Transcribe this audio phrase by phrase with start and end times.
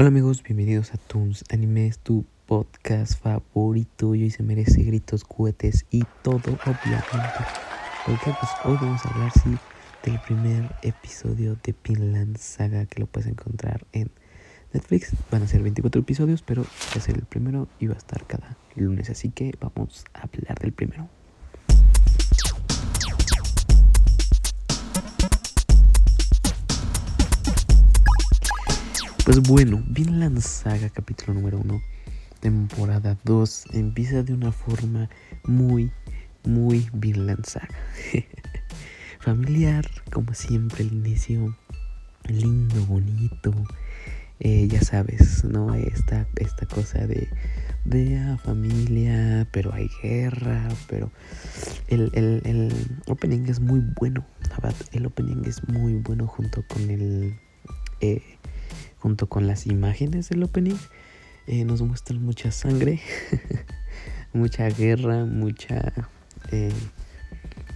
[0.00, 4.14] Hola amigos, bienvenidos a Toons Animes, tu podcast favorito.
[4.14, 7.40] Y hoy se merece gritos, cohetes y todo, obviamente.
[8.06, 9.58] Porque pues hoy vamos a hablar sí,
[10.04, 14.12] del primer episodio de Pinland Saga que lo puedes encontrar en
[14.72, 15.14] Netflix.
[15.32, 18.24] Van a ser 24 episodios, pero va a ser el primero y va a estar
[18.24, 19.10] cada lunes.
[19.10, 21.08] Así que vamos a hablar del primero.
[29.28, 31.82] Pues bueno, Vinland Saga capítulo número 1,
[32.40, 35.10] temporada 2, empieza de una forma
[35.44, 35.92] muy,
[36.44, 37.68] muy Vinland Saga.
[39.20, 41.54] Familiar, como siempre, el inicio
[42.24, 43.52] lindo, bonito.
[44.40, 45.74] Eh, ya sabes, ¿no?
[45.74, 47.28] Esta, esta cosa de,
[47.84, 51.12] de familia, pero hay guerra, pero
[51.88, 52.72] el, el, el
[53.08, 54.24] opening es muy bueno,
[54.92, 57.38] el opening es muy bueno junto con el...
[58.00, 58.22] Eh,
[58.98, 60.76] junto con las imágenes del opening,
[61.46, 63.00] eh, nos muestran mucha sangre,
[64.32, 65.92] mucha guerra, mucha,
[66.50, 66.72] eh,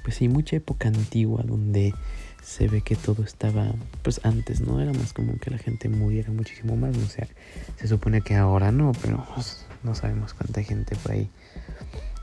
[0.04, 1.94] pues sí, mucha época antigua donde
[2.42, 4.80] se ve que todo estaba, pues antes, ¿no?
[4.80, 7.28] Era más común que la gente muriera muchísimo más, no sé,
[7.76, 11.30] se supone que ahora no, pero pues, no sabemos cuánta gente por ahí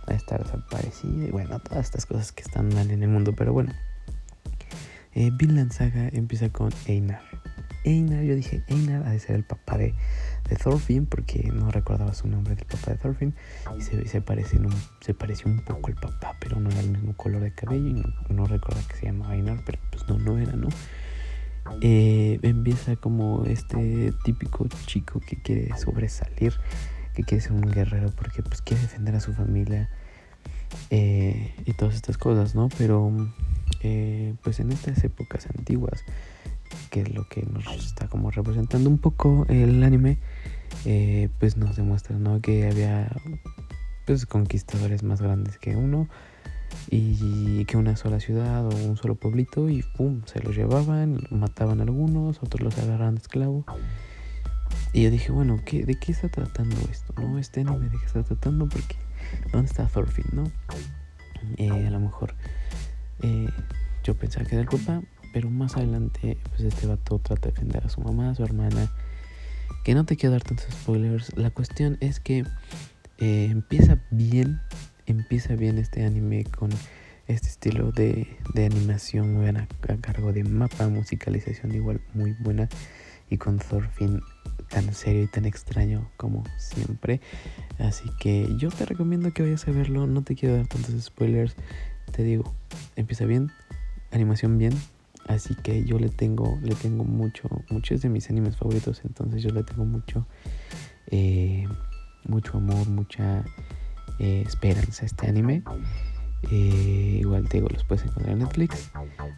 [0.08, 3.34] va a estar desaparecida y bueno, todas estas cosas que están mal en el mundo,
[3.36, 3.74] pero bueno.
[5.16, 7.22] Eh, Vinland Saga empieza con Einar.
[7.84, 9.94] Einar, yo dije Einar ha de ser el papá de,
[10.64, 13.36] Thorfinn porque no recordaba su nombre del papá de Thorfinn
[13.78, 17.16] y se, parece un, se pareció un poco al papá pero no era el mismo
[17.16, 20.38] color de cabello y no, no recuerda que se llamaba Einar pero pues no, no
[20.40, 20.70] era, ¿no?
[21.82, 26.54] Eh, empieza como este típico chico que quiere sobresalir,
[27.14, 29.90] que quiere ser un guerrero porque pues quiere defender a su familia
[30.90, 32.70] eh, y todas estas cosas, ¿no?
[32.78, 33.12] Pero
[33.82, 36.04] eh, pues en estas épocas antiguas
[36.90, 40.18] que es lo que nos está como representando un poco el anime,
[40.86, 42.42] eh, pues nos demuestra ¿no?
[42.42, 43.12] que había
[44.06, 46.08] pues conquistadores más grandes que uno
[46.90, 51.80] y que una sola ciudad o un solo pueblito y pum, se los llevaban, mataban
[51.80, 53.66] a algunos, otros los agarraban de esclavo.
[54.94, 57.14] Y yo dije, bueno, ¿qué, ¿de qué está tratando esto?
[57.18, 57.38] ¿No?
[57.38, 58.96] Este anime de qué está tratando porque
[59.52, 60.44] ¿dónde está Thorfinn, no?
[61.58, 62.36] Eh, a lo mejor
[63.22, 63.48] eh,
[64.04, 65.02] yo pensaba que era el papá,
[65.34, 68.92] pero más adelante, pues este vato trata de defender a su mamá, a su hermana.
[69.84, 71.36] Que no te quiero dar tantos spoilers.
[71.38, 72.44] La cuestión es que
[73.20, 74.60] eh, empieza bien,
[75.06, 76.70] empieza bien este anime con
[77.28, 82.68] este estilo de, de animación muy a, a, cargo de mapa, musicalización igual muy buena
[83.30, 84.22] y con Thorfinn
[84.70, 87.22] tan serio y tan extraño como siempre.
[87.78, 91.56] Así que yo te recomiendo que vayas a verlo, no te quiero dar tantos spoilers.
[92.12, 92.54] Te digo,
[92.96, 93.52] empieza bien,
[94.12, 94.74] animación bien,
[95.30, 99.52] Así que yo le tengo, le tengo mucho, muchos de mis animes favoritos, entonces yo
[99.52, 100.26] le tengo mucho,
[101.12, 101.68] eh,
[102.26, 103.46] mucho amor, mucha
[104.18, 105.62] eh, esperanza a este anime.
[106.52, 108.90] Eh, igual te digo, los puedes encontrar en Netflix,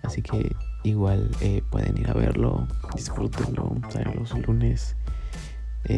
[0.03, 1.29] así que igual
[1.71, 2.65] pueden ir a verlo,
[2.95, 4.95] disfrútenlo, sale los lunes,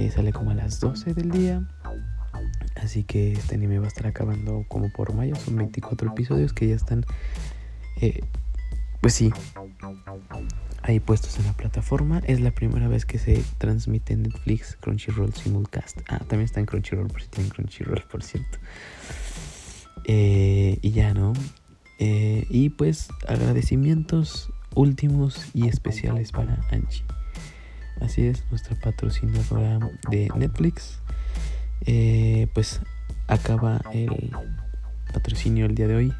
[0.09, 1.67] sale como a las 12 del día.
[2.77, 6.67] Así que este anime va a estar acabando como por mayo, son 24 episodios que
[6.67, 7.05] ya están
[9.03, 9.33] pues sí,
[10.81, 12.21] ahí puestos en la plataforma.
[12.25, 15.99] Es la primera vez que se transmite en Netflix Crunchyroll Simulcast.
[16.07, 18.59] Ah, también está en Crunchyroll por si tienen Crunchyroll, por cierto.
[20.05, 21.33] Eh, y ya, ¿no?
[21.99, 27.03] Eh, y pues agradecimientos últimos y especiales para Anchi.
[27.99, 31.01] Así es, nuestra patrocinadora de Netflix.
[31.85, 32.79] Eh, pues
[33.27, 34.31] acaba el
[35.11, 36.13] patrocinio el día de hoy.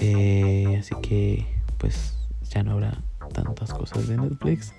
[0.00, 1.46] Eh, así que
[1.78, 2.16] pues
[2.50, 4.74] ya no habrá tantas cosas de Netflix.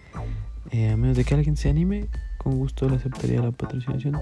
[0.71, 2.07] Eh, a menos de que alguien se anime,
[2.37, 4.19] con gusto le aceptaría la patrocinación.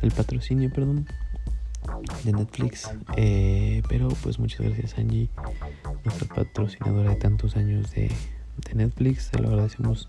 [0.00, 1.06] El patrocinio, perdón,
[2.24, 2.90] de Netflix.
[3.16, 5.28] Eh, pero pues muchas gracias Angie,
[6.04, 8.10] nuestra patrocinadora de tantos años de,
[8.68, 9.30] de Netflix.
[9.32, 10.06] Se lo agradecemos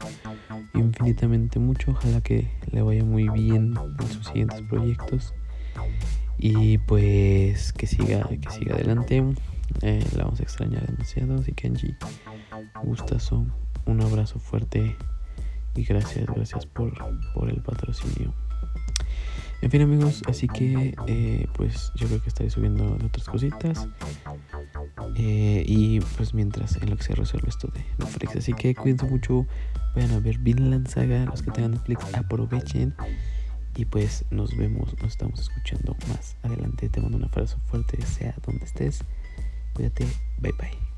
[0.73, 1.91] infinitamente mucho.
[1.91, 5.33] Ojalá que le vaya muy bien en sus siguientes proyectos.
[6.37, 9.23] Y pues que siga, que siga adelante.
[9.81, 11.35] Eh, la vamos a extrañar demasiado.
[11.35, 11.95] Así que Angie,
[12.83, 13.45] gustazo.
[13.85, 14.95] Un abrazo fuerte.
[15.75, 16.93] Y gracias, gracias por,
[17.33, 18.33] por el patrocinio.
[19.61, 23.89] En fin amigos, así que eh, pues yo creo que estaré subiendo otras cositas.
[25.17, 28.37] Eh, y pues mientras en lo que se resuelve esto de Netflix.
[28.37, 29.45] Así que cuídense mucho.
[29.95, 31.25] Vayan a ver Vinland Saga.
[31.25, 32.95] Los que tengan Netflix aprovechen.
[33.75, 36.87] Y pues nos vemos, nos estamos escuchando más adelante.
[36.87, 39.03] Te mando un abrazo fuerte, sea donde estés.
[39.87, 40.11] punya.
[40.43, 40.88] Bye bye.